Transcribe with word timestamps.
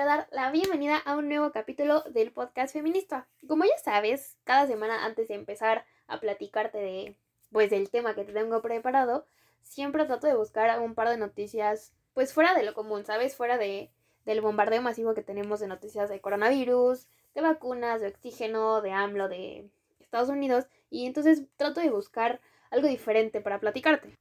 quiero 0.00 0.16
dar 0.16 0.28
la 0.32 0.50
bienvenida 0.50 0.96
a 0.96 1.14
un 1.14 1.28
nuevo 1.28 1.52
capítulo 1.52 2.00
del 2.04 2.32
podcast 2.32 2.72
feminista. 2.72 3.28
Como 3.46 3.66
ya 3.66 3.76
sabes, 3.84 4.38
cada 4.44 4.66
semana 4.66 5.04
antes 5.04 5.28
de 5.28 5.34
empezar 5.34 5.84
a 6.06 6.20
platicarte 6.20 6.78
de 6.78 7.18
pues 7.52 7.68
del 7.68 7.90
tema 7.90 8.14
que 8.14 8.24
te 8.24 8.32
tengo 8.32 8.62
preparado, 8.62 9.26
siempre 9.60 10.06
trato 10.06 10.26
de 10.26 10.34
buscar 10.34 10.80
un 10.80 10.94
par 10.94 11.10
de 11.10 11.18
noticias 11.18 11.92
pues 12.14 12.32
fuera 12.32 12.54
de 12.54 12.62
lo 12.62 12.72
común, 12.72 13.04
¿sabes? 13.04 13.36
Fuera 13.36 13.58
de 13.58 13.90
del 14.24 14.40
bombardeo 14.40 14.80
masivo 14.80 15.12
que 15.12 15.22
tenemos 15.22 15.60
de 15.60 15.66
noticias 15.66 16.08
de 16.08 16.22
coronavirus, 16.22 17.06
de 17.34 17.42
vacunas, 17.42 18.00
de 18.00 18.08
oxígeno, 18.08 18.80
de 18.80 18.92
AMLO, 18.92 19.28
de 19.28 19.68
Estados 19.98 20.30
Unidos, 20.30 20.64
y 20.88 21.04
entonces 21.04 21.42
trato 21.58 21.82
de 21.82 21.90
buscar 21.90 22.40
algo 22.70 22.88
diferente 22.88 23.42
para 23.42 23.60
platicarte. 23.60 24.16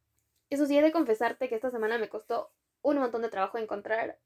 Eso 0.50 0.66
sí, 0.66 0.78
he 0.78 0.82
de 0.82 0.92
confesarte 0.92 1.48
que 1.48 1.56
esta 1.56 1.70
semana 1.70 1.98
me 1.98 2.10
costó 2.10 2.52
un 2.82 2.98
montón 2.98 3.22
de 3.22 3.30
trabajo 3.30 3.58
encontrar 3.58 4.18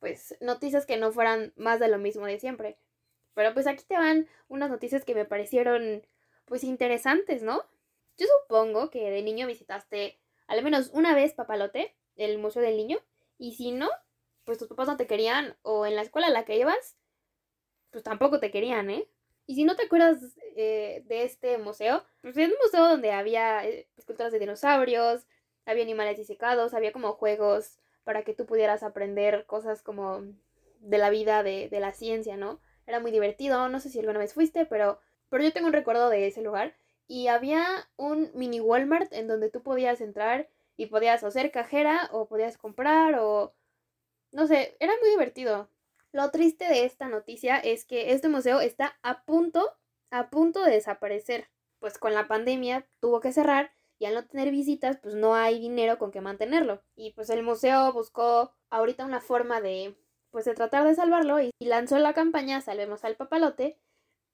pues 0.00 0.36
noticias 0.40 0.86
que 0.86 0.96
no 0.96 1.12
fueran 1.12 1.52
más 1.56 1.78
de 1.78 1.88
lo 1.88 1.98
mismo 1.98 2.26
de 2.26 2.40
siempre. 2.40 2.78
Pero 3.34 3.54
pues 3.54 3.66
aquí 3.66 3.84
te 3.86 3.94
van 3.96 4.26
unas 4.48 4.70
noticias 4.70 5.04
que 5.04 5.14
me 5.14 5.24
parecieron 5.24 6.02
pues 6.46 6.64
interesantes, 6.64 7.42
¿no? 7.42 7.62
Yo 8.16 8.26
supongo 8.42 8.90
que 8.90 9.10
de 9.10 9.22
niño 9.22 9.46
visitaste 9.46 10.18
al 10.48 10.64
menos 10.64 10.90
una 10.92 11.14
vez 11.14 11.32
Papalote, 11.32 11.94
el 12.16 12.38
Museo 12.38 12.60
del 12.60 12.76
Niño, 12.76 12.98
y 13.38 13.54
si 13.54 13.70
no, 13.70 13.88
pues 14.44 14.58
tus 14.58 14.66
papás 14.66 14.88
no 14.88 14.96
te 14.96 15.06
querían 15.06 15.56
o 15.62 15.86
en 15.86 15.94
la 15.94 16.02
escuela 16.02 16.26
a 16.26 16.30
la 16.30 16.44
que 16.44 16.56
ibas, 16.56 16.96
pues 17.90 18.02
tampoco 18.02 18.40
te 18.40 18.50
querían, 18.50 18.90
¿eh? 18.90 19.08
Y 19.46 19.54
si 19.54 19.64
no 19.64 19.76
te 19.76 19.84
acuerdas 19.84 20.18
eh, 20.56 21.02
de 21.06 21.24
este 21.24 21.58
museo, 21.58 22.04
pues 22.20 22.36
es 22.36 22.48
un 22.48 22.54
museo 22.62 22.88
donde 22.88 23.12
había 23.12 23.66
eh, 23.66 23.88
esculturas 23.96 24.32
de 24.32 24.38
dinosaurios, 24.38 25.26
había 25.66 25.84
animales 25.84 26.18
disecados, 26.18 26.74
había 26.74 26.92
como 26.92 27.14
juegos 27.14 27.78
para 28.04 28.22
que 28.22 28.34
tú 28.34 28.46
pudieras 28.46 28.82
aprender 28.82 29.46
cosas 29.46 29.82
como 29.82 30.22
de 30.80 30.98
la 30.98 31.10
vida, 31.10 31.42
de, 31.42 31.68
de 31.68 31.80
la 31.80 31.92
ciencia, 31.92 32.36
¿no? 32.36 32.60
Era 32.86 33.00
muy 33.00 33.10
divertido, 33.10 33.68
no 33.68 33.80
sé 33.80 33.88
si 33.88 34.00
alguna 34.00 34.18
vez 34.18 34.34
fuiste, 34.34 34.66
pero, 34.66 34.98
pero 35.28 35.44
yo 35.44 35.52
tengo 35.52 35.68
un 35.68 35.72
recuerdo 35.72 36.08
de 36.08 36.26
ese 36.26 36.42
lugar. 36.42 36.74
Y 37.06 37.28
había 37.28 37.66
un 37.96 38.30
mini 38.34 38.60
Walmart 38.60 39.12
en 39.12 39.26
donde 39.26 39.50
tú 39.50 39.62
podías 39.62 40.00
entrar 40.00 40.48
y 40.76 40.86
podías 40.86 41.22
hacer 41.24 41.50
cajera 41.50 42.08
o 42.12 42.26
podías 42.26 42.56
comprar 42.56 43.16
o... 43.18 43.54
No 44.32 44.46
sé, 44.46 44.76
era 44.80 44.92
muy 45.00 45.10
divertido. 45.10 45.68
Lo 46.12 46.30
triste 46.30 46.66
de 46.66 46.84
esta 46.84 47.08
noticia 47.08 47.58
es 47.58 47.84
que 47.84 48.12
este 48.12 48.28
museo 48.28 48.60
está 48.60 48.98
a 49.02 49.24
punto, 49.24 49.76
a 50.10 50.30
punto 50.30 50.64
de 50.64 50.72
desaparecer. 50.72 51.48
Pues 51.80 51.98
con 51.98 52.14
la 52.14 52.28
pandemia 52.28 52.86
tuvo 53.00 53.20
que 53.20 53.32
cerrar 53.32 53.72
y 54.00 54.06
al 54.06 54.14
no 54.14 54.24
tener 54.24 54.50
visitas, 54.50 54.96
pues 54.96 55.14
no 55.14 55.34
hay 55.34 55.60
dinero 55.60 55.98
con 55.98 56.10
que 56.10 56.22
mantenerlo. 56.22 56.82
Y 56.96 57.12
pues 57.12 57.28
el 57.28 57.42
museo 57.42 57.92
buscó 57.92 58.50
ahorita 58.70 59.04
una 59.04 59.20
forma 59.20 59.60
de, 59.60 59.94
pues 60.30 60.46
de 60.46 60.54
tratar 60.54 60.86
de 60.86 60.94
salvarlo 60.94 61.38
y 61.38 61.52
lanzó 61.60 61.98
la 61.98 62.14
campaña 62.14 62.62
Salvemos 62.62 63.04
al 63.04 63.16
Papalote, 63.16 63.78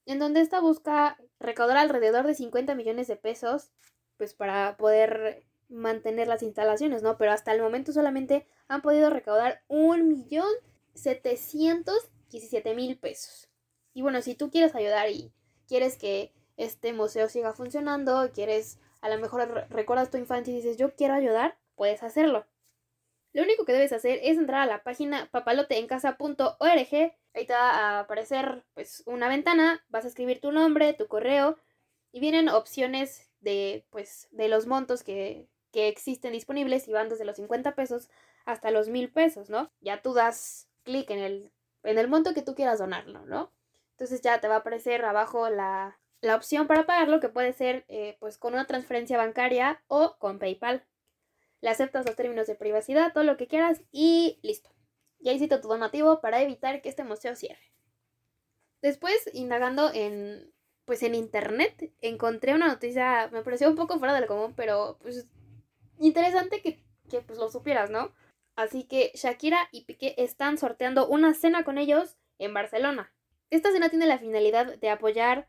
en 0.06 0.20
donde 0.20 0.41
esta 0.41 0.61
busca 0.61 1.19
recaudar 1.41 1.78
alrededor 1.78 2.28
de 2.28 2.37
50 2.37 2.77
millones 2.77 3.09
de 3.09 3.17
pesos, 3.17 3.72
pues 4.17 4.34
para 4.34 4.77
poder 4.77 5.44
mantener 5.69 6.28
las 6.28 6.44
instalaciones, 6.44 7.03
¿no? 7.03 7.19
Pero 7.19 7.33
hasta 7.33 7.53
el 7.53 7.61
momento 7.61 7.92
solamente 7.92 8.47
han 8.69 8.83
podido 8.83 9.11
recaudar 9.11 9.64
un 9.67 10.06
millón 10.06 10.48
setecientos 10.94 12.12
mil 12.77 12.98
pesos. 12.98 13.48
Y 13.94 14.03
bueno, 14.03 14.22
si 14.22 14.37
tú 14.37 14.50
quieres 14.50 14.77
ayudar 14.77 15.11
y 15.11 15.33
quieres 15.67 15.97
que 15.97 16.33
este 16.56 16.92
museo 16.92 17.28
siga 17.28 17.53
funcionando, 17.53 18.31
quieres 18.33 18.78
a 19.07 19.09
lo 19.09 19.21
mejor 19.21 19.67
recuerdas 19.71 20.11
tu 20.11 20.19
infancia 20.19 20.53
y 20.53 20.57
dices, 20.57 20.77
yo 20.77 20.95
quiero 20.97 21.15
ayudar, 21.15 21.57
puedes 21.77 22.03
hacerlo. 22.03 22.45
Lo 23.33 23.43
único 23.43 23.65
que 23.65 23.73
debes 23.73 23.93
hacer 23.93 24.19
es 24.23 24.37
entrar 24.37 24.62
a 24.62 24.67
la 24.67 24.83
página 24.83 25.29
papaloteencasa.org. 25.31 27.15
Ahí 27.34 27.47
te 27.47 27.53
va 27.53 27.71
a 27.71 28.00
aparecer 28.00 28.65
pues 28.75 29.05
una 29.06 29.28
ventana, 29.28 29.84
vas 29.89 30.05
a 30.05 30.09
escribir 30.09 30.41
tu 30.41 30.50
nombre, 30.50 30.93
tu 30.95 31.06
correo 31.06 31.56
y 32.11 32.19
vienen 32.19 32.49
opciones 32.49 33.31
de 33.41 33.87
pues 33.91 34.27
de 34.33 34.49
los 34.49 34.66
montos 34.66 35.05
que, 35.05 35.49
que 35.71 35.87
existen 35.87 36.33
disponibles 36.33 36.89
y 36.89 36.93
van 36.93 37.09
desde 37.09 37.27
los 37.27 37.37
50 37.37 37.77
pesos 37.77 38.11
hasta 38.45 38.72
los 38.72 38.89
1000 38.89 39.12
pesos, 39.12 39.50
¿no? 39.50 39.71
Ya 39.81 40.03
tú 40.03 40.15
das 40.15 40.69
clic 40.83 41.11
en 41.11 41.19
el, 41.21 41.53
en 41.84 41.99
el 41.99 42.09
monto 42.09 42.34
que 42.34 42.43
tú 42.43 42.56
quieras 42.56 42.81
donarlo, 42.81 43.25
¿no? 43.27 43.53
Entonces 43.93 44.21
ya 44.21 44.41
te 44.41 44.49
va 44.49 44.56
a 44.56 44.59
aparecer 44.59 45.05
abajo 45.05 45.49
la, 45.49 45.99
la 46.21 46.37
opción 46.37 46.66
para 46.66 46.87
pagarlo 46.87 47.21
que 47.21 47.28
puede 47.28 47.53
ser 47.53 47.84
eh, 47.88 48.16
pues 48.21 48.38
con 48.38 48.54
una 48.54 48.66
transferencia 48.66 49.19
bancaria 49.19 49.82
o 49.87 50.16
con 50.19 50.38
PayPal. 50.38 50.87
Le 51.60 51.71
aceptas 51.71 52.06
los 52.06 52.16
términos 52.16 52.47
de 52.47 52.54
privacidad, 52.54 53.12
todo 53.12 53.25
lo 53.25 53.37
que 53.37 53.49
quieras 53.49 53.82
y 53.93 54.38
listo. 54.43 54.71
Ya 55.19 55.32
hiciste 55.32 55.59
tu 55.59 55.69
donativo 55.69 56.21
para 56.21 56.43
evitar 56.43 56.82
que 56.82 56.88
este 56.88 57.04
museo 57.04 57.34
cierre. 57.34 57.72
Después, 58.82 59.31
indagando 59.32 59.91
en 59.93 60.53
pues 60.84 61.03
en 61.03 61.16
internet, 61.16 61.93
encontré 62.00 62.54
una 62.54 62.69
noticia, 62.69 63.28
me 63.33 63.43
pareció 63.43 63.69
un 63.69 63.75
poco 63.75 63.98
fuera 63.98 64.15
de 64.15 64.21
lo 64.21 64.28
común, 64.28 64.54
pero 64.54 64.98
pues 65.03 65.27
interesante 65.98 66.62
que, 66.62 66.81
que 67.10 67.21
pues 67.22 67.41
lo 67.41 67.50
supieras, 67.50 67.91
¿no? 67.91 68.15
Así 68.54 68.84
que 68.84 69.10
Shakira 69.15 69.69
y 69.72 69.84
Piqué 69.84 70.15
están 70.16 70.59
sorteando 70.59 71.09
una 71.09 71.34
cena 71.34 71.65
con 71.65 71.77
ellos 71.77 72.16
en 72.38 72.54
Barcelona. 72.54 73.12
Esta 73.50 73.72
cena 73.72 73.88
tiene 73.91 74.06
la 74.06 74.19
finalidad 74.19 74.78
de 74.78 74.88
apoyar 74.88 75.48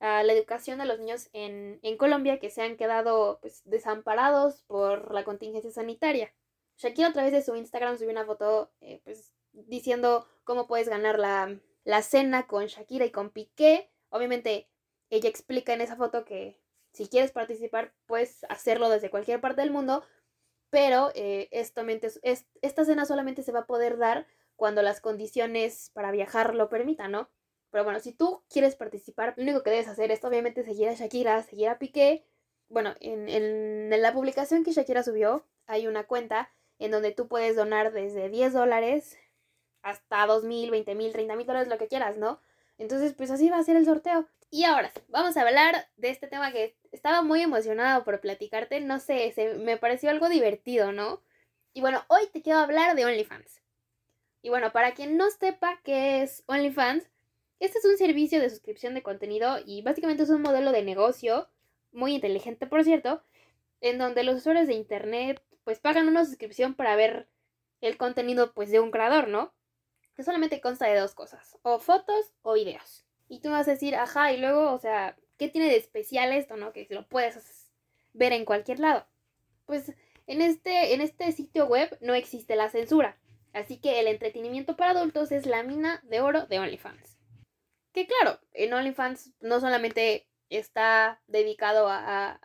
a 0.00 0.22
la 0.22 0.32
educación 0.32 0.78
de 0.78 0.86
los 0.86 0.98
niños 0.98 1.28
en, 1.32 1.80
en 1.82 1.96
Colombia 1.96 2.38
que 2.38 2.50
se 2.50 2.62
han 2.62 2.76
quedado 2.76 3.38
pues, 3.40 3.62
desamparados 3.64 4.62
por 4.62 5.12
la 5.12 5.24
contingencia 5.24 5.70
sanitaria. 5.70 6.32
Shakira 6.76 7.08
a 7.08 7.12
través 7.12 7.32
de 7.32 7.42
su 7.42 7.56
Instagram 7.56 7.98
subió 7.98 8.10
una 8.10 8.24
foto 8.24 8.70
eh, 8.80 9.00
pues, 9.04 9.32
diciendo 9.52 10.26
cómo 10.44 10.66
puedes 10.66 10.88
ganar 10.88 11.18
la, 11.18 11.58
la 11.84 12.02
cena 12.02 12.46
con 12.46 12.66
Shakira 12.66 13.04
y 13.04 13.10
con 13.10 13.30
Piqué. 13.30 13.90
Obviamente 14.10 14.68
ella 15.10 15.28
explica 15.28 15.72
en 15.72 15.80
esa 15.80 15.96
foto 15.96 16.24
que 16.24 16.60
si 16.92 17.08
quieres 17.08 17.32
participar 17.32 17.94
puedes 18.06 18.44
hacerlo 18.48 18.88
desde 18.88 19.10
cualquier 19.10 19.40
parte 19.40 19.60
del 19.60 19.70
mundo, 19.70 20.04
pero 20.70 21.10
eh, 21.14 21.48
esto, 21.50 21.82
es, 22.22 22.46
esta 22.60 22.84
cena 22.84 23.04
solamente 23.04 23.42
se 23.42 23.52
va 23.52 23.60
a 23.60 23.66
poder 23.66 23.98
dar 23.98 24.26
cuando 24.56 24.82
las 24.82 25.00
condiciones 25.00 25.90
para 25.94 26.10
viajar 26.10 26.54
lo 26.54 26.68
permitan, 26.68 27.12
¿no? 27.12 27.30
Pero 27.70 27.84
bueno, 27.84 28.00
si 28.00 28.12
tú 28.12 28.42
quieres 28.48 28.76
participar, 28.76 29.34
lo 29.36 29.42
único 29.42 29.62
que 29.62 29.70
debes 29.70 29.88
hacer 29.88 30.10
es 30.10 30.24
obviamente 30.24 30.64
seguir 30.64 30.88
a 30.88 30.94
Shakira, 30.94 31.42
seguir 31.42 31.68
a 31.68 31.78
Piqué. 31.78 32.24
Bueno, 32.68 32.94
en, 33.00 33.28
en, 33.28 34.02
la 34.02 34.12
publicación 34.12 34.64
que 34.64 34.72
Shakira 34.72 35.02
subió 35.02 35.44
hay 35.66 35.86
una 35.86 36.04
cuenta 36.04 36.50
en 36.78 36.90
donde 36.90 37.12
tú 37.12 37.28
puedes 37.28 37.56
donar 37.56 37.92
desde 37.92 38.28
10 38.28 38.52
dólares 38.52 39.18
hasta 39.82 40.26
2 40.26 40.44
mil, 40.44 40.70
20 40.70 40.94
mil, 40.94 41.12
30 41.12 41.36
mil 41.36 41.46
dólares, 41.46 41.68
lo 41.68 41.78
que 41.78 41.88
quieras, 41.88 42.16
¿no? 42.16 42.40
Entonces, 42.78 43.14
pues 43.14 43.30
así 43.30 43.50
va 43.50 43.58
a 43.58 43.62
ser 43.62 43.76
el 43.76 43.84
sorteo. 43.84 44.28
Y 44.50 44.64
ahora 44.64 44.90
vamos 45.08 45.36
a 45.36 45.42
hablar 45.42 45.88
de 45.96 46.10
este 46.10 46.26
tema 46.26 46.52
que 46.52 46.76
estaba 46.90 47.22
muy 47.22 47.42
emocionado 47.42 48.04
por 48.04 48.20
platicarte. 48.20 48.80
No 48.80 48.98
sé, 48.98 49.32
se, 49.32 49.54
me 49.54 49.76
pareció 49.76 50.10
algo 50.10 50.28
divertido, 50.28 50.92
¿no? 50.92 51.22
Y 51.74 51.80
bueno, 51.80 52.02
hoy 52.08 52.26
te 52.32 52.40
quiero 52.40 52.60
hablar 52.60 52.96
de 52.96 53.04
OnlyFans. 53.04 53.62
Y 54.40 54.48
bueno, 54.48 54.72
para 54.72 54.94
quien 54.94 55.16
no 55.16 55.30
sepa 55.30 55.80
qué 55.84 56.22
es 56.22 56.44
OnlyFans, 56.46 57.10
este 57.60 57.78
es 57.78 57.84
un 57.84 57.96
servicio 57.98 58.40
de 58.40 58.50
suscripción 58.50 58.94
de 58.94 59.02
contenido 59.02 59.58
y 59.64 59.82
básicamente 59.82 60.22
es 60.22 60.30
un 60.30 60.42
modelo 60.42 60.72
de 60.72 60.82
negocio 60.82 61.48
muy 61.92 62.14
inteligente, 62.14 62.66
por 62.66 62.84
cierto, 62.84 63.22
en 63.80 63.98
donde 63.98 64.22
los 64.22 64.36
usuarios 64.36 64.68
de 64.68 64.74
internet 64.74 65.42
pues 65.64 65.80
pagan 65.80 66.08
una 66.08 66.24
suscripción 66.24 66.74
para 66.74 66.96
ver 66.96 67.28
el 67.80 67.96
contenido 67.96 68.52
pues 68.54 68.70
de 68.70 68.80
un 68.80 68.90
creador, 68.90 69.28
¿no? 69.28 69.52
Que 70.16 70.22
solamente 70.22 70.60
consta 70.60 70.86
de 70.86 70.98
dos 70.98 71.14
cosas, 71.14 71.58
o 71.62 71.78
fotos 71.78 72.32
o 72.42 72.54
videos. 72.54 73.04
Y 73.28 73.40
tú 73.40 73.50
vas 73.50 73.68
a 73.68 73.72
decir, 73.72 73.94
ajá, 73.94 74.32
y 74.32 74.38
luego, 74.38 74.72
o 74.72 74.78
sea, 74.78 75.16
¿qué 75.36 75.48
tiene 75.48 75.68
de 75.68 75.76
especial 75.76 76.32
esto, 76.32 76.56
no? 76.56 76.72
Que 76.72 76.86
lo 76.90 77.06
puedes 77.06 77.70
ver 78.14 78.32
en 78.32 78.44
cualquier 78.44 78.80
lado. 78.80 79.06
Pues 79.66 79.92
en 80.26 80.42
este, 80.42 80.94
en 80.94 81.00
este 81.00 81.30
sitio 81.32 81.66
web 81.66 81.96
no 82.00 82.14
existe 82.14 82.56
la 82.56 82.70
censura, 82.70 83.18
así 83.52 83.78
que 83.78 84.00
el 84.00 84.06
entretenimiento 84.06 84.76
para 84.76 84.92
adultos 84.92 85.32
es 85.32 85.46
la 85.46 85.62
mina 85.62 86.00
de 86.04 86.20
oro 86.20 86.46
de 86.46 86.58
OnlyFans. 86.58 87.17
Que 87.98 88.06
claro, 88.06 88.38
en 88.52 88.72
OnlyFans 88.72 89.32
no 89.40 89.58
solamente 89.58 90.28
está 90.50 91.20
dedicado 91.26 91.88
a, 91.90 92.38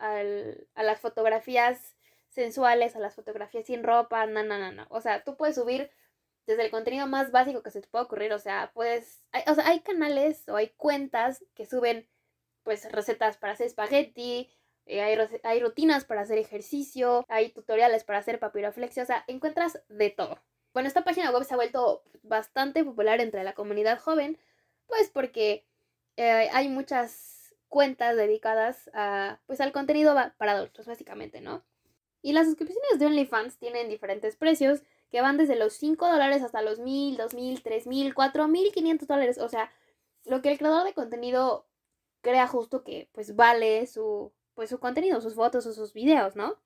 las 0.74 0.98
fotografías 0.98 1.94
sensuales, 2.28 2.96
a 2.96 2.98
las 2.98 3.14
fotografías 3.14 3.66
sin 3.66 3.84
ropa, 3.84 4.26
no, 4.26 4.42
no, 4.42 4.58
no, 4.58 4.72
no. 4.72 4.84
O 4.88 5.00
sea, 5.00 5.22
tú 5.22 5.36
puedes 5.36 5.54
subir 5.54 5.92
desde 6.48 6.64
el 6.64 6.72
contenido 6.72 7.06
más 7.06 7.30
básico 7.30 7.62
que 7.62 7.70
se 7.70 7.80
te 7.80 7.86
pueda 7.86 8.02
ocurrir, 8.02 8.32
o 8.32 8.40
sea, 8.40 8.72
puedes, 8.74 9.22
hay, 9.30 9.44
o 9.46 9.54
sea, 9.54 9.68
hay 9.68 9.78
canales 9.78 10.48
o 10.48 10.56
hay 10.56 10.70
cuentas 10.70 11.44
que 11.54 11.66
suben 11.66 12.08
pues 12.64 12.90
recetas 12.90 13.36
para 13.36 13.52
hacer 13.52 13.68
espagueti, 13.68 14.50
eh, 14.86 15.02
hay, 15.02 15.16
hay, 15.44 15.60
rutinas 15.60 16.04
para 16.04 16.22
hacer 16.22 16.38
ejercicio, 16.38 17.24
hay 17.28 17.50
tutoriales 17.50 18.02
para 18.02 18.18
hacer 18.18 18.40
papiroflexia, 18.40 19.04
o 19.04 19.06
sea, 19.06 19.22
encuentras 19.28 19.80
de 19.88 20.10
todo. 20.10 20.42
Bueno, 20.72 20.88
esta 20.88 21.04
página 21.04 21.30
web 21.30 21.44
se 21.44 21.54
ha 21.54 21.58
vuelto 21.58 22.02
bastante 22.24 22.82
popular 22.82 23.20
entre 23.20 23.44
la 23.44 23.54
comunidad 23.54 24.00
joven 24.00 24.36
pues 24.86 25.10
porque 25.10 25.66
eh, 26.16 26.48
hay 26.52 26.68
muchas 26.68 27.54
cuentas 27.68 28.16
dedicadas 28.16 28.90
a, 28.94 29.40
pues 29.46 29.60
al 29.60 29.72
contenido 29.72 30.14
para 30.36 30.52
adultos, 30.52 30.86
básicamente, 30.86 31.40
¿no? 31.40 31.64
Y 32.22 32.32
las 32.32 32.46
suscripciones 32.46 32.98
de 32.98 33.06
OnlyFans 33.06 33.58
tienen 33.58 33.88
diferentes 33.88 34.36
precios 34.36 34.82
que 35.10 35.20
van 35.20 35.36
desde 35.36 35.56
los 35.56 35.74
5 35.74 36.08
dólares 36.08 36.42
hasta 36.42 36.62
los 36.62 36.78
1000, 36.78 37.16
2000, 37.16 37.62
3000, 37.62 38.14
4500 38.14 39.08
dólares. 39.08 39.38
O 39.38 39.48
sea, 39.48 39.70
lo 40.24 40.40
que 40.40 40.50
el 40.50 40.58
creador 40.58 40.84
de 40.84 40.94
contenido 40.94 41.66
crea 42.22 42.46
justo 42.46 42.82
que 42.82 43.10
pues 43.12 43.36
vale 43.36 43.86
su, 43.86 44.32
pues, 44.54 44.70
su 44.70 44.78
contenido, 44.78 45.20
sus 45.20 45.34
fotos 45.34 45.66
o 45.66 45.72
sus 45.72 45.92
videos, 45.92 46.34
¿no? 46.34 46.58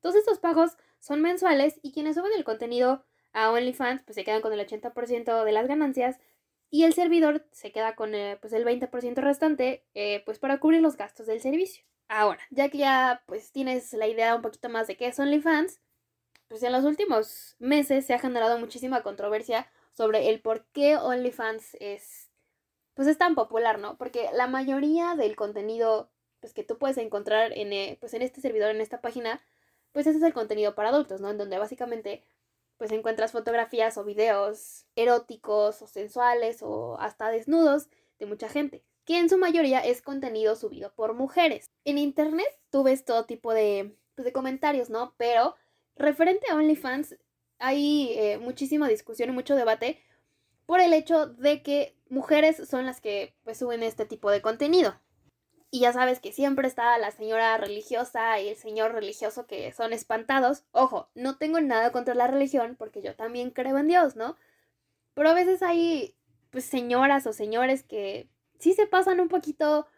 Todos 0.00 0.16
estos 0.16 0.38
pagos 0.38 0.76
son 1.00 1.20
mensuales 1.20 1.78
y 1.82 1.92
quienes 1.92 2.16
suben 2.16 2.32
el 2.36 2.44
contenido 2.44 3.04
a 3.32 3.50
OnlyFans 3.50 4.02
pues 4.04 4.14
se 4.14 4.24
quedan 4.24 4.40
con 4.40 4.52
el 4.52 4.60
80% 4.60 5.44
de 5.44 5.52
las 5.52 5.66
ganancias 5.66 6.18
y 6.74 6.82
el 6.82 6.92
servidor 6.92 7.46
se 7.52 7.70
queda 7.70 7.94
con 7.94 8.16
eh, 8.16 8.36
pues 8.40 8.52
el 8.52 8.64
20% 8.64 9.14
restante 9.18 9.84
eh, 9.94 10.24
pues 10.24 10.40
para 10.40 10.58
cubrir 10.58 10.82
los 10.82 10.96
gastos 10.96 11.28
del 11.28 11.40
servicio. 11.40 11.84
Ahora, 12.08 12.40
ya 12.50 12.68
que 12.68 12.78
ya 12.78 13.22
pues 13.26 13.52
tienes 13.52 13.92
la 13.92 14.08
idea 14.08 14.34
un 14.34 14.42
poquito 14.42 14.68
más 14.68 14.88
de 14.88 14.96
qué 14.96 15.06
es 15.06 15.20
OnlyFans, 15.20 15.78
pues 16.48 16.64
en 16.64 16.72
los 16.72 16.82
últimos 16.82 17.54
meses 17.60 18.06
se 18.06 18.12
ha 18.12 18.18
generado 18.18 18.58
muchísima 18.58 19.04
controversia 19.04 19.70
sobre 19.92 20.30
el 20.30 20.40
por 20.40 20.66
qué 20.72 20.96
OnlyFans 20.96 21.76
es 21.78 22.32
pues 22.94 23.06
es 23.06 23.18
tan 23.18 23.36
popular, 23.36 23.78
¿no? 23.78 23.96
Porque 23.96 24.28
la 24.32 24.48
mayoría 24.48 25.14
del 25.14 25.36
contenido 25.36 26.10
pues 26.40 26.54
que 26.54 26.64
tú 26.64 26.76
puedes 26.76 26.98
encontrar 26.98 27.56
en, 27.56 27.72
eh, 27.72 27.98
pues, 28.00 28.14
en 28.14 28.22
este 28.22 28.40
servidor, 28.40 28.72
en 28.72 28.80
esta 28.80 29.00
página, 29.00 29.40
pues 29.92 30.08
ese 30.08 30.18
es 30.18 30.24
el 30.24 30.34
contenido 30.34 30.74
para 30.74 30.88
adultos, 30.88 31.20
¿no? 31.20 31.30
En 31.30 31.38
donde 31.38 31.56
básicamente 31.56 32.24
pues 32.76 32.92
encuentras 32.92 33.32
fotografías 33.32 33.96
o 33.98 34.04
videos 34.04 34.86
eróticos 34.96 35.80
o 35.82 35.86
sensuales 35.86 36.58
o 36.62 36.96
hasta 36.98 37.30
desnudos 37.30 37.88
de 38.18 38.26
mucha 38.26 38.48
gente, 38.48 38.84
que 39.04 39.18
en 39.18 39.28
su 39.28 39.38
mayoría 39.38 39.80
es 39.80 40.02
contenido 40.02 40.56
subido 40.56 40.92
por 40.94 41.14
mujeres. 41.14 41.66
En 41.84 41.98
internet 41.98 42.48
tú 42.70 42.82
ves 42.82 43.04
todo 43.04 43.24
tipo 43.24 43.52
de, 43.52 43.96
pues, 44.14 44.24
de 44.24 44.32
comentarios, 44.32 44.90
¿no? 44.90 45.14
Pero 45.16 45.54
referente 45.96 46.46
a 46.50 46.56
OnlyFans 46.56 47.16
hay 47.58 48.12
eh, 48.14 48.38
muchísima 48.38 48.88
discusión 48.88 49.30
y 49.30 49.32
mucho 49.32 49.54
debate 49.54 50.00
por 50.66 50.80
el 50.80 50.92
hecho 50.92 51.26
de 51.26 51.62
que 51.62 51.96
mujeres 52.08 52.68
son 52.68 52.86
las 52.86 53.00
que 53.00 53.34
pues 53.44 53.58
suben 53.58 53.82
este 53.82 54.06
tipo 54.06 54.30
de 54.30 54.42
contenido. 54.42 54.98
Y 55.74 55.80
ya 55.80 55.92
sabes 55.92 56.20
que 56.20 56.30
siempre 56.30 56.68
está 56.68 56.96
la 56.98 57.10
señora 57.10 57.56
religiosa 57.56 58.38
y 58.38 58.48
el 58.48 58.54
señor 58.54 58.92
religioso 58.92 59.48
que 59.48 59.72
son 59.72 59.92
espantados. 59.92 60.62
Ojo, 60.70 61.08
no 61.16 61.36
tengo 61.36 61.60
nada 61.60 61.90
contra 61.90 62.14
la 62.14 62.28
religión 62.28 62.76
porque 62.78 63.02
yo 63.02 63.16
también 63.16 63.50
creo 63.50 63.78
en 63.78 63.88
Dios, 63.88 64.14
¿no? 64.14 64.36
Pero 65.14 65.30
a 65.30 65.34
veces 65.34 65.64
hay 65.64 66.14
pues 66.50 66.64
señoras 66.64 67.26
o 67.26 67.32
señores 67.32 67.82
que 67.82 68.28
sí 68.60 68.72
se 68.72 68.86
pasan 68.86 69.18
un 69.18 69.26
poquito 69.26 69.88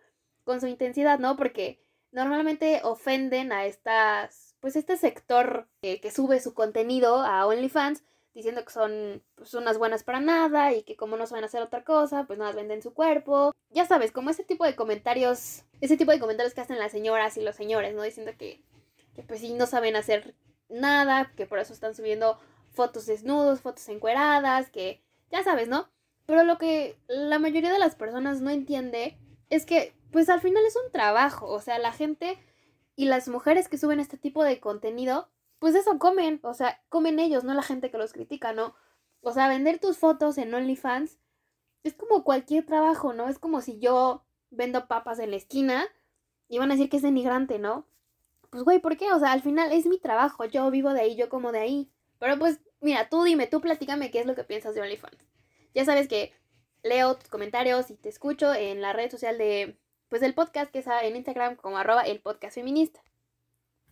con 0.44 0.62
su 0.62 0.66
intensidad, 0.66 1.18
¿no? 1.18 1.36
Porque 1.36 1.84
normalmente 2.10 2.80
ofenden 2.82 3.52
a 3.52 3.66
estas, 3.66 4.56
pues 4.60 4.76
este 4.76 4.96
sector 4.96 5.68
que, 5.82 6.00
que 6.00 6.10
sube 6.10 6.40
su 6.40 6.54
contenido 6.54 7.16
a 7.16 7.46
OnlyFans 7.46 8.02
diciendo 8.36 8.62
que 8.66 8.70
son 8.70 9.22
pues, 9.34 9.54
unas 9.54 9.78
buenas 9.78 10.04
para 10.04 10.20
nada 10.20 10.70
y 10.74 10.82
que 10.82 10.94
como 10.94 11.16
no 11.16 11.26
saben 11.26 11.44
hacer 11.44 11.62
otra 11.62 11.84
cosa, 11.84 12.24
pues 12.26 12.38
nada, 12.38 12.52
venden 12.52 12.82
su 12.82 12.92
cuerpo. 12.92 13.54
Ya 13.70 13.86
sabes, 13.86 14.12
como 14.12 14.28
ese 14.28 14.44
tipo 14.44 14.66
de 14.66 14.76
comentarios, 14.76 15.64
ese 15.80 15.96
tipo 15.96 16.12
de 16.12 16.20
comentarios 16.20 16.52
que 16.52 16.60
hacen 16.60 16.78
las 16.78 16.92
señoras 16.92 17.38
y 17.38 17.40
los 17.40 17.56
señores, 17.56 17.94
¿no? 17.94 18.02
Diciendo 18.02 18.32
que, 18.38 18.62
que 19.14 19.22
pues 19.22 19.40
sí, 19.40 19.54
no 19.54 19.64
saben 19.64 19.96
hacer 19.96 20.34
nada, 20.68 21.32
que 21.34 21.46
por 21.46 21.58
eso 21.58 21.72
están 21.72 21.94
subiendo 21.94 22.38
fotos 22.72 23.06
desnudos, 23.06 23.62
fotos 23.62 23.88
encueradas, 23.88 24.68
que 24.68 25.02
ya 25.30 25.42
sabes, 25.42 25.68
¿no? 25.68 25.88
Pero 26.26 26.44
lo 26.44 26.58
que 26.58 26.98
la 27.08 27.38
mayoría 27.38 27.72
de 27.72 27.78
las 27.78 27.94
personas 27.94 28.42
no 28.42 28.50
entiende 28.50 29.16
es 29.48 29.64
que 29.64 29.94
pues 30.12 30.28
al 30.28 30.42
final 30.42 30.62
es 30.66 30.76
un 30.76 30.92
trabajo, 30.92 31.46
o 31.46 31.62
sea, 31.62 31.78
la 31.78 31.92
gente 31.92 32.38
y 32.96 33.06
las 33.06 33.28
mujeres 33.28 33.68
que 33.68 33.78
suben 33.78 33.98
este 33.98 34.18
tipo 34.18 34.44
de 34.44 34.60
contenido 34.60 35.30
pues 35.58 35.74
eso 35.74 35.98
comen, 35.98 36.40
o 36.42 36.54
sea, 36.54 36.82
comen 36.88 37.18
ellos, 37.18 37.44
no 37.44 37.54
la 37.54 37.62
gente 37.62 37.90
que 37.90 37.98
los 37.98 38.12
critica, 38.12 38.52
¿no? 38.52 38.74
O 39.20 39.32
sea, 39.32 39.48
vender 39.48 39.78
tus 39.78 39.98
fotos 39.98 40.38
en 40.38 40.54
OnlyFans 40.54 41.18
es 41.82 41.94
como 41.94 42.24
cualquier 42.24 42.66
trabajo, 42.66 43.12
¿no? 43.12 43.28
Es 43.28 43.38
como 43.38 43.60
si 43.60 43.78
yo 43.78 44.24
vendo 44.50 44.86
papas 44.86 45.18
en 45.18 45.30
la 45.30 45.36
esquina 45.36 45.86
y 46.48 46.58
van 46.58 46.70
a 46.70 46.74
decir 46.74 46.90
que 46.90 46.96
es 46.98 47.02
denigrante, 47.02 47.58
¿no? 47.58 47.86
Pues 48.50 48.62
güey, 48.62 48.78
¿por 48.78 48.96
qué? 48.96 49.12
O 49.12 49.18
sea, 49.18 49.32
al 49.32 49.42
final 49.42 49.72
es 49.72 49.86
mi 49.86 49.98
trabajo, 49.98 50.44
yo 50.44 50.70
vivo 50.70 50.92
de 50.92 51.00
ahí, 51.00 51.16
yo 51.16 51.28
como 51.28 51.52
de 51.52 51.60
ahí. 51.60 51.90
Pero 52.18 52.38
pues, 52.38 52.60
mira, 52.80 53.08
tú 53.08 53.24
dime, 53.24 53.46
tú 53.46 53.60
platícame 53.60 54.10
qué 54.10 54.20
es 54.20 54.26
lo 54.26 54.34
que 54.34 54.44
piensas 54.44 54.74
de 54.74 54.80
OnlyFans. 54.80 55.18
Ya 55.74 55.84
sabes 55.84 56.08
que 56.08 56.32
leo 56.82 57.16
tus 57.16 57.28
comentarios 57.28 57.90
y 57.90 57.96
te 57.96 58.08
escucho 58.08 58.54
en 58.54 58.80
la 58.80 58.92
red 58.92 59.10
social 59.10 59.36
de, 59.38 59.78
pues, 60.08 60.20
del 60.20 60.34
podcast, 60.34 60.70
que 60.70 60.78
es 60.78 60.86
en 60.86 61.16
Instagram 61.16 61.56
como 61.56 61.78
arroba 61.78 62.02
el 62.02 62.20
podcast 62.20 62.54
feminista. 62.54 63.02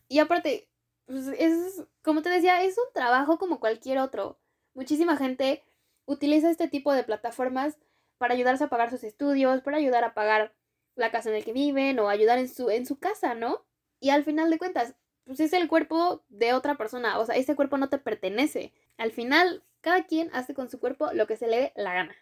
Y 0.08 0.18
aparte, 0.20 0.68
pues 1.06 1.28
es, 1.38 1.84
como 2.02 2.22
te 2.22 2.30
decía, 2.30 2.62
es 2.62 2.78
un 2.78 2.92
trabajo 2.92 3.38
como 3.38 3.60
cualquier 3.60 3.98
otro. 3.98 4.38
Muchísima 4.74 5.16
gente 5.16 5.62
utiliza 6.06 6.50
este 6.50 6.68
tipo 6.68 6.92
de 6.92 7.04
plataformas 7.04 7.78
para 8.18 8.34
ayudarse 8.34 8.64
a 8.64 8.68
pagar 8.68 8.90
sus 8.90 9.04
estudios, 9.04 9.62
para 9.62 9.76
ayudar 9.76 10.04
a 10.04 10.14
pagar 10.14 10.54
la 10.94 11.10
casa 11.10 11.30
en 11.30 11.38
la 11.38 11.44
que 11.44 11.52
viven 11.52 11.98
o 11.98 12.08
ayudar 12.08 12.38
en 12.38 12.48
su, 12.48 12.70
en 12.70 12.86
su 12.86 12.98
casa, 12.98 13.34
¿no? 13.34 13.64
Y 14.00 14.10
al 14.10 14.24
final 14.24 14.50
de 14.50 14.58
cuentas, 14.58 14.94
pues 15.24 15.40
es 15.40 15.52
el 15.52 15.68
cuerpo 15.68 16.24
de 16.28 16.52
otra 16.52 16.76
persona, 16.76 17.18
o 17.18 17.26
sea, 17.26 17.36
ese 17.36 17.56
cuerpo 17.56 17.78
no 17.78 17.88
te 17.88 17.98
pertenece. 17.98 18.72
Al 18.98 19.12
final, 19.12 19.64
cada 19.80 20.04
quien 20.04 20.30
hace 20.32 20.54
con 20.54 20.70
su 20.70 20.78
cuerpo 20.78 21.12
lo 21.12 21.26
que 21.26 21.36
se 21.36 21.48
le 21.48 21.56
dé 21.58 21.72
la 21.76 21.94
gana. 21.94 22.14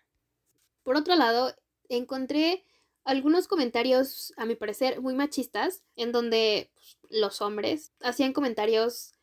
Por 0.82 0.96
otro 0.96 1.14
lado, 1.14 1.55
encontré 1.88 2.64
algunos 3.05 3.49
comentarios, 3.49 4.33
a 4.37 4.47
mi 4.47 4.55
parecer, 4.55 5.01
muy 5.01 5.15
machistas, 5.15 5.83
en 5.97 6.13
donde 6.13 6.71
pues, 6.75 6.99
los 7.11 7.41
hombres 7.41 7.93
hacían 8.01 8.33
comentarios 8.33 9.15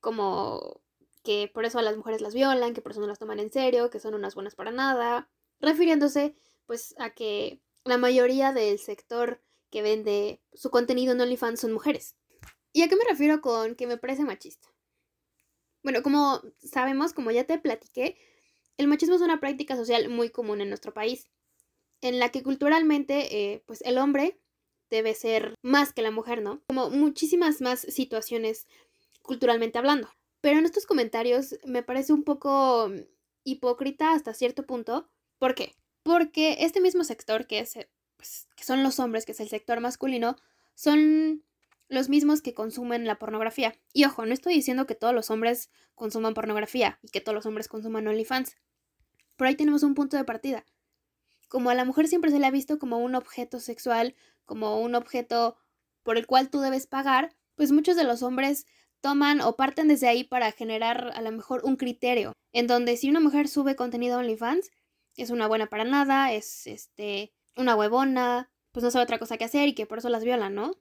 como 0.00 0.80
que 1.22 1.50
por 1.52 1.64
eso 1.64 1.78
a 1.78 1.82
las 1.82 1.96
mujeres 1.96 2.20
las 2.20 2.34
violan, 2.34 2.74
que 2.74 2.80
por 2.80 2.92
eso 2.92 3.00
no 3.00 3.06
las 3.06 3.18
toman 3.18 3.40
en 3.40 3.52
serio, 3.52 3.90
que 3.90 4.00
son 4.00 4.14
unas 4.14 4.34
buenas 4.34 4.54
para 4.54 4.70
nada, 4.70 5.28
refiriéndose 5.60 6.36
pues 6.66 6.94
a 6.98 7.10
que 7.10 7.60
la 7.84 7.98
mayoría 7.98 8.52
del 8.52 8.78
sector 8.78 9.40
que 9.70 9.82
vende 9.82 10.40
su 10.54 10.70
contenido 10.70 11.12
en 11.12 11.20
OnlyFans 11.20 11.60
son 11.60 11.72
mujeres. 11.72 12.16
¿Y 12.72 12.82
a 12.82 12.88
qué 12.88 12.96
me 12.96 13.04
refiero 13.08 13.40
con 13.40 13.74
que 13.74 13.86
me 13.86 13.96
parece 13.96 14.22
machista? 14.22 14.68
Bueno, 15.82 16.02
como 16.02 16.42
sabemos, 16.58 17.12
como 17.12 17.30
ya 17.30 17.44
te 17.44 17.58
platiqué, 17.58 18.18
el 18.76 18.88
machismo 18.88 19.16
es 19.16 19.22
una 19.22 19.40
práctica 19.40 19.76
social 19.76 20.08
muy 20.08 20.30
común 20.30 20.60
en 20.60 20.68
nuestro 20.68 20.92
país 20.92 21.28
en 22.00 22.18
la 22.18 22.30
que 22.30 22.42
culturalmente, 22.42 23.52
eh, 23.52 23.62
pues 23.66 23.82
el 23.82 23.98
hombre 23.98 24.38
debe 24.90 25.14
ser 25.14 25.54
más 25.62 25.92
que 25.92 26.02
la 26.02 26.10
mujer, 26.10 26.42
¿no? 26.42 26.62
Como 26.68 26.90
muchísimas 26.90 27.60
más 27.60 27.80
situaciones 27.80 28.66
culturalmente 29.22 29.78
hablando. 29.78 30.08
Pero 30.40 30.58
en 30.58 30.64
estos 30.64 30.86
comentarios 30.86 31.56
me 31.64 31.82
parece 31.82 32.12
un 32.12 32.24
poco 32.24 32.90
hipócrita 33.44 34.12
hasta 34.12 34.34
cierto 34.34 34.64
punto. 34.64 35.08
¿Por 35.38 35.54
qué? 35.54 35.74
Porque 36.02 36.56
este 36.60 36.80
mismo 36.80 37.04
sector 37.04 37.46
que 37.46 37.60
es, 37.60 37.74
pues, 38.16 38.48
que 38.56 38.64
son 38.64 38.82
los 38.82 38.98
hombres, 38.98 39.26
que 39.26 39.32
es 39.32 39.40
el 39.40 39.48
sector 39.48 39.80
masculino, 39.80 40.36
son 40.74 41.44
los 41.88 42.08
mismos 42.08 42.40
que 42.42 42.54
consumen 42.54 43.06
la 43.06 43.18
pornografía. 43.18 43.78
Y 43.92 44.04
ojo, 44.04 44.24
no 44.24 44.32
estoy 44.32 44.54
diciendo 44.54 44.86
que 44.86 44.94
todos 44.94 45.14
los 45.14 45.30
hombres 45.30 45.70
consuman 45.94 46.34
pornografía 46.34 46.98
y 47.02 47.08
que 47.08 47.20
todos 47.20 47.34
los 47.34 47.46
hombres 47.46 47.68
consuman 47.68 48.06
OnlyFans. 48.06 48.56
Pero 49.36 49.48
ahí 49.48 49.56
tenemos 49.56 49.82
un 49.82 49.94
punto 49.94 50.16
de 50.16 50.24
partida 50.24 50.64
como 51.48 51.70
a 51.70 51.74
la 51.74 51.84
mujer 51.84 52.08
siempre 52.08 52.30
se 52.30 52.38
le 52.38 52.46
ha 52.46 52.50
visto 52.50 52.78
como 52.78 52.98
un 52.98 53.14
objeto 53.14 53.60
sexual, 53.60 54.14
como 54.44 54.80
un 54.80 54.94
objeto 54.94 55.56
por 56.02 56.16
el 56.16 56.26
cual 56.26 56.50
tú 56.50 56.60
debes 56.60 56.86
pagar, 56.86 57.34
pues 57.54 57.72
muchos 57.72 57.96
de 57.96 58.04
los 58.04 58.22
hombres 58.22 58.66
toman 59.00 59.40
o 59.40 59.56
parten 59.56 59.88
desde 59.88 60.08
ahí 60.08 60.24
para 60.24 60.52
generar 60.52 61.12
a 61.14 61.22
lo 61.22 61.32
mejor 61.32 61.62
un 61.64 61.76
criterio, 61.76 62.32
en 62.52 62.66
donde 62.66 62.96
si 62.96 63.08
una 63.08 63.20
mujer 63.20 63.48
sube 63.48 63.76
contenido 63.76 64.16
a 64.16 64.20
OnlyFans, 64.20 64.70
es 65.16 65.30
una 65.30 65.46
buena 65.48 65.66
para 65.66 65.84
nada, 65.84 66.32
es 66.32 66.66
este 66.66 67.32
una 67.56 67.74
huevona, 67.74 68.50
pues 68.72 68.84
no 68.84 68.90
sabe 68.90 69.02
otra 69.02 69.18
cosa 69.18 69.36
que 69.36 69.44
hacer 69.44 69.68
y 69.68 69.74
que 69.74 69.86
por 69.86 69.98
eso 69.98 70.08
las 70.08 70.24
violan, 70.24 70.54
¿no? 70.54 70.76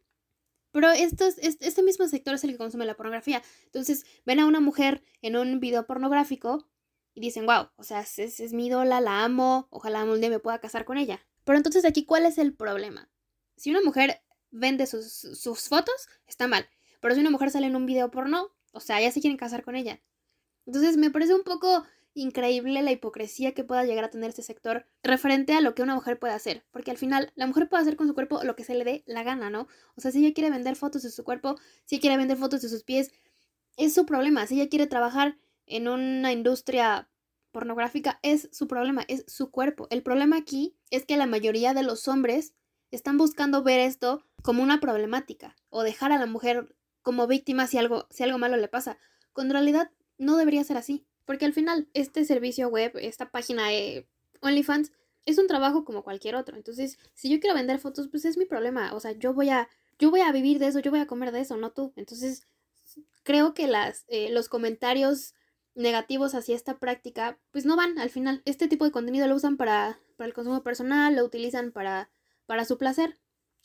Pero 0.72 0.92
estos, 0.92 1.38
este 1.40 1.82
mismo 1.82 2.08
sector 2.08 2.36
es 2.36 2.44
el 2.44 2.52
que 2.52 2.58
consume 2.58 2.86
la 2.86 2.96
pornografía. 2.96 3.42
Entonces, 3.66 4.06
ven 4.26 4.40
a 4.40 4.46
una 4.46 4.60
mujer 4.60 5.02
en 5.22 5.36
un 5.36 5.60
video 5.60 5.88
pornográfico 5.88 6.68
y 7.18 7.20
dicen, 7.20 7.48
wow, 7.48 7.70
o 7.78 7.84
sea, 7.84 8.02
es, 8.02 8.20
es, 8.20 8.54
mi 8.54 8.68
ídola, 8.68 9.02
la 9.02 9.24
amo, 9.24 9.68
ojalá 9.72 10.04
un 10.04 10.22
día 10.22 10.30
me 10.30 10.38
pueda 10.38 10.60
casar 10.60 10.86
con 10.86 11.00
ella. 11.00 11.20
Pero 11.46 11.58
entonces 11.58 11.84
aquí, 11.84 12.06
¿cuál 12.06 12.28
es 12.28 12.38
el 12.38 12.54
problema? 12.54 13.10
Si 13.56 13.72
una 13.72 13.82
mujer 13.82 14.22
vende 14.52 14.86
sus, 14.86 15.12
sus 15.14 15.68
fotos, 15.68 16.08
está 16.28 16.48
mal. 16.48 16.70
Pero 17.02 17.16
si 17.16 17.22
una 17.22 17.32
mujer 17.32 17.50
sale 17.50 17.66
en 17.66 17.76
un 17.76 17.88
video 17.88 18.12
porno, 18.12 18.56
o 18.72 18.80
sea, 18.80 19.02
ya 19.02 19.12
se 19.12 19.20
quieren 19.20 19.36
casar 19.36 19.64
con 19.64 19.76
ella. 19.76 20.00
Entonces 20.68 20.96
me 20.98 21.10
parece 21.10 21.34
un 21.34 21.42
poco 21.42 21.86
increíble 22.14 22.84
la 22.84 22.92
hipocresía 22.92 23.56
que 23.56 23.64
pueda 23.64 23.84
llegar 23.84 24.04
a 24.04 24.12
tener 24.12 24.30
este 24.30 24.44
sector 24.44 24.86
referente 25.02 25.54
a 25.54 25.62
lo 25.62 25.74
que 25.74 25.82
una 25.82 25.96
mujer 25.96 26.20
puede 26.20 26.36
hacer. 26.36 26.68
Porque 26.70 26.92
al 26.92 27.00
final, 27.00 27.34
la 27.34 27.48
mujer 27.48 27.68
puede 27.68 27.82
hacer 27.82 27.96
con 27.96 28.06
su 28.06 28.14
cuerpo 28.14 28.44
lo 28.44 28.56
que 28.56 28.64
se 28.64 28.76
le 28.76 28.84
dé 28.84 29.04
la 29.08 29.24
gana, 29.24 29.50
¿no? 29.50 29.68
O 29.96 30.02
sea, 30.02 30.12
si 30.12 30.24
ella 30.24 30.36
quiere 30.36 30.52
vender 30.52 30.76
fotos 30.76 31.02
de 31.02 31.10
su 31.10 31.24
cuerpo, 31.24 31.56
si 31.84 32.00
quiere 32.00 32.16
vender 32.16 32.38
fotos 32.38 32.62
de 32.62 32.70
sus 32.70 32.84
pies, 32.84 33.12
es 33.76 33.96
su 33.96 34.06
problema. 34.06 34.46
Si 34.46 34.62
ella 34.62 34.70
quiere 34.70 34.86
trabajar 34.86 35.40
en 35.68 35.88
una 35.88 36.32
industria 36.32 37.10
pornográfica 37.52 38.20
es 38.24 38.50
su 38.52 38.68
problema, 38.68 39.04
es 39.08 39.26
su 39.28 39.52
cuerpo. 39.52 39.88
El 39.90 40.04
problema 40.04 40.38
aquí 40.38 40.76
es 40.90 41.06
que 41.06 41.18
la 41.18 41.26
mayoría 41.26 41.74
de 41.74 41.84
los 41.84 42.08
hombres 42.08 42.54
están 42.92 43.18
buscando 43.18 43.64
ver 43.64 43.80
esto 43.80 44.24
como 44.42 44.64
una 44.64 44.80
problemática 44.80 45.56
o 45.70 45.84
dejar 45.84 46.12
a 46.12 46.18
la 46.18 46.26
mujer 46.26 46.76
como 47.02 47.28
víctima 47.28 47.68
si 47.68 47.78
algo, 47.78 48.08
si 48.10 48.24
algo 48.24 48.38
malo 48.38 48.58
le 48.58 48.68
pasa, 48.68 48.98
cuando 49.34 49.54
en 49.54 49.58
realidad 49.58 49.92
no 50.18 50.38
debería 50.38 50.64
ser 50.64 50.78
así. 50.78 51.06
Porque 51.26 51.46
al 51.46 51.54
final, 51.54 51.90
este 51.94 52.24
servicio 52.24 52.70
web, 52.70 52.94
esta 52.96 53.30
página 53.32 53.68
de 53.68 54.08
OnlyFans, 54.42 54.94
es 55.26 55.38
un 55.38 55.48
trabajo 55.48 55.84
como 55.84 56.04
cualquier 56.04 56.36
otro. 56.36 56.56
Entonces, 56.56 56.98
si 57.14 57.30
yo 57.30 57.40
quiero 57.42 57.56
vender 57.56 57.80
fotos, 57.80 58.08
pues 58.08 58.24
es 58.24 58.38
mi 58.38 58.46
problema. 58.46 58.94
O 58.94 59.00
sea, 59.02 59.12
yo 59.12 59.34
voy 59.34 59.50
a, 59.50 59.68
yo 60.00 60.10
voy 60.10 60.22
a 60.22 60.32
vivir 60.32 60.58
de 60.58 60.68
eso, 60.68 60.80
yo 60.80 60.90
voy 60.90 61.02
a 61.02 61.08
comer 61.08 61.34
de 61.34 61.42
eso, 61.42 61.58
no 61.58 61.72
tú. 61.72 61.92
Entonces, 61.98 62.48
creo 63.24 63.54
que 63.54 63.68
las, 63.68 64.06
eh, 64.08 64.30
los 64.32 64.48
comentarios 64.48 65.36
negativos 65.77 66.36
hacia 66.36 66.55
esta 66.55 66.77
práctica, 66.79 67.39
pues 67.51 67.65
no 67.65 67.75
van 67.75 68.00
al 68.00 68.10
final. 68.10 68.41
Este 68.46 68.67
tipo 68.67 68.86
de 68.86 68.91
contenido 68.91 69.27
lo 69.27 69.36
usan 69.36 69.57
para, 69.57 70.00
para 70.17 70.27
el 70.27 70.34
consumo 70.34 70.63
personal, 70.63 71.15
lo 71.15 71.24
utilizan 71.24 71.72
para, 71.72 72.10
para 72.46 72.65
su 72.65 72.77
placer. 72.77 73.17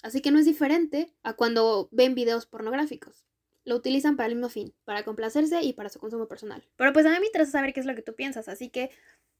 Así 0.02 0.20
que 0.20 0.30
no 0.30 0.38
es 0.38 0.44
diferente 0.44 1.12
a 1.22 1.34
cuando 1.34 1.88
ven 1.90 2.14
videos 2.14 2.46
pornográficos. 2.46 3.24
Lo 3.64 3.76
utilizan 3.76 4.16
para 4.16 4.28
el 4.28 4.34
mismo 4.34 4.48
fin, 4.48 4.74
para 4.84 5.04
complacerse 5.04 5.62
y 5.62 5.72
para 5.72 5.88
su 5.88 6.00
consumo 6.00 6.26
personal. 6.26 6.68
Pero 6.76 6.92
pues 6.92 7.06
a 7.06 7.10
mí 7.10 7.18
me 7.20 7.26
interesa 7.26 7.52
saber 7.52 7.72
qué 7.72 7.80
es 7.80 7.86
lo 7.86 7.94
que 7.94 8.02
tú 8.02 8.14
piensas, 8.14 8.48
así 8.48 8.68
que 8.68 8.90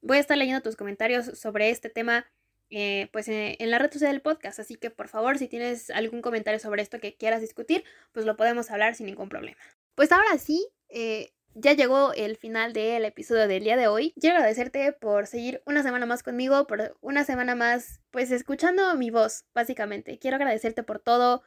voy 0.01 0.17
a 0.17 0.21
estar 0.21 0.39
leyendo 0.39 0.63
tus 0.63 0.77
comentarios 0.77 1.39
sobre 1.39 1.71
este 1.71 1.91
tema 1.91 2.27
eh, 2.71 3.11
pues 3.13 3.29
eh, 3.29 3.57
en 3.59 3.71
la 3.71 3.79
red 3.79 3.93
social 3.93 4.13
del 4.13 4.23
podcast. 4.23 4.59
Así 4.59 4.77
que 4.77 4.91
por 4.91 5.09
favor, 5.09 5.37
si 5.39 5.47
tienes 5.47 5.91
algún 5.91 6.23
comentario 6.23 6.59
sobre 6.59 6.83
esto 6.83 7.01
que 7.01 7.17
quieras 7.17 7.43
discutir, 7.43 7.85
pues 8.13 8.25
lo 8.25 8.37
podemos 8.37 8.71
hablar 8.71 8.95
sin 8.95 9.07
ningún 9.07 9.29
problema. 9.29 9.59
Pues 9.95 10.11
ahora 10.11 10.39
sí, 10.39 10.67
eh, 10.89 11.33
ya 11.55 11.73
llegó 11.73 12.13
el 12.15 12.37
final 12.37 12.73
del 12.73 13.05
episodio 13.05 13.47
del 13.47 13.65
día 13.65 13.77
de 13.77 13.89
hoy. 13.89 14.15
Quiero 14.21 14.37
agradecerte 14.37 14.93
por 14.93 15.27
seguir 15.27 15.63
una 15.67 15.83
semana 15.83 16.07
más 16.07 16.23
conmigo, 16.23 16.67
por 16.67 16.97
una 17.01 17.25
semana 17.25 17.55
más, 17.55 18.01
pues 18.11 18.31
escuchando 18.31 18.95
mi 18.95 19.11
voz, 19.11 19.45
básicamente. 19.55 20.19
Quiero 20.19 20.37
agradecerte 20.37 20.83
por 20.83 20.99
todo 20.99 21.43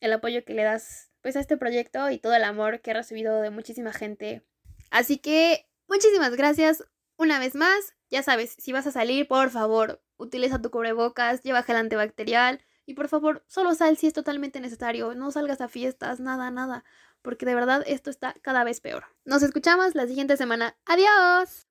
el 0.00 0.12
apoyo 0.12 0.44
que 0.44 0.54
le 0.54 0.62
das, 0.62 1.10
pues, 1.20 1.36
a 1.36 1.40
este 1.40 1.56
proyecto 1.56 2.10
y 2.10 2.18
todo 2.18 2.34
el 2.34 2.44
amor 2.44 2.80
que 2.80 2.92
he 2.92 2.94
recibido 2.94 3.40
de 3.40 3.50
muchísima 3.50 3.92
gente. 3.92 4.42
Así 4.90 5.18
que, 5.18 5.68
muchísimas 5.88 6.36
gracias 6.36 6.84
una 7.16 7.38
vez 7.38 7.54
más. 7.54 7.94
Ya 8.10 8.22
sabes, 8.22 8.56
si 8.58 8.72
vas 8.72 8.86
a 8.86 8.92
salir, 8.92 9.28
por 9.28 9.50
favor, 9.50 10.02
utiliza 10.16 10.60
tu 10.60 10.70
cubrebocas, 10.70 11.42
lleva 11.42 11.62
gel 11.62 11.76
antibacterial 11.76 12.60
y 12.86 12.94
por 12.94 13.08
favor, 13.08 13.44
solo 13.46 13.74
sal 13.74 13.96
si 13.96 14.06
es 14.08 14.12
totalmente 14.12 14.60
necesario. 14.60 15.14
No 15.14 15.30
salgas 15.30 15.60
a 15.60 15.68
fiestas, 15.68 16.18
nada, 16.18 16.50
nada 16.50 16.84
porque 17.22 17.46
de 17.46 17.54
verdad 17.54 17.82
esto 17.86 18.10
está 18.10 18.34
cada 18.42 18.64
vez 18.64 18.80
peor. 18.80 19.04
Nos 19.24 19.42
escuchamos 19.42 19.94
la 19.94 20.06
siguiente 20.06 20.36
semana. 20.36 20.76
¡Adiós! 20.86 21.66